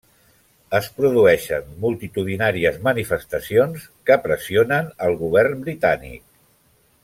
Es 0.77 0.87
produeixen 1.01 1.67
multitudinàries 1.83 2.79
manifestacions, 2.89 3.85
que 4.11 4.19
pressionen 4.27 4.91
el 5.09 5.17
govern 5.23 5.63
britànic. 5.69 6.27